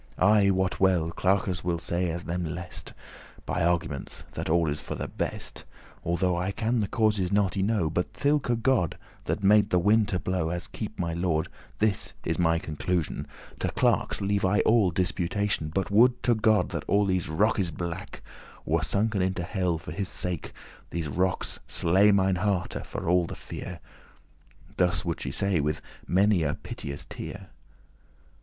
I 0.17 0.49
wot 0.49 0.79
well, 0.79 1.11
clerkes 1.11 1.63
will 1.63 1.77
say 1.77 2.09
as 2.09 2.23
them 2.23 2.43
lest,* 2.43 2.87
*please 2.87 3.43
By 3.45 3.63
arguments, 3.63 4.23
that 4.31 4.49
all 4.49 4.67
is 4.71 4.81
for 4.81 4.95
the 4.95 5.07
best, 5.07 5.63
Although 6.03 6.35
I 6.35 6.51
can 6.51 6.79
the 6.79 6.87
causes 6.87 7.31
not 7.31 7.55
y 7.55 7.61
know; 7.61 7.87
But 7.87 8.11
thilke* 8.13 8.63
God 8.63 8.97
that 9.25 9.43
made 9.43 9.69
the 9.69 9.77
wind 9.77 10.07
to 10.07 10.17
blow, 10.17 10.47
*that 10.47 10.55
As 10.55 10.67
keep 10.67 10.97
my 10.99 11.13
lord, 11.13 11.49
this 11.77 12.15
is 12.25 12.39
my 12.39 12.57
conclusion: 12.57 13.27
To 13.59 13.69
clerks 13.69 14.21
leave 14.21 14.43
I 14.43 14.61
all 14.61 14.89
disputation: 14.89 15.69
But 15.71 15.91
would 15.91 16.23
to 16.23 16.33
God 16.33 16.69
that 16.69 16.83
all 16.87 17.05
these 17.05 17.29
rockes 17.29 17.69
blake 17.69 18.21
Were 18.65 18.81
sunken 18.81 19.21
into 19.21 19.43
helle 19.43 19.77
for 19.77 19.91
his 19.91 20.09
sake 20.09 20.51
These 20.89 21.09
rockes 21.09 21.59
slay 21.67 22.11
mine 22.11 22.37
hearte 22.37 22.83
for 22.87 23.27
the 23.27 23.35
fear." 23.35 23.79
Thus 24.77 25.05
would 25.05 25.21
she 25.21 25.29
say, 25.29 25.59
with 25.59 25.79
many 26.07 26.41
a 26.41 26.55
piteous 26.55 27.05
tear. 27.05 27.49